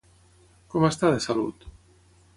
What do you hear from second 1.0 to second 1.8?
de salut?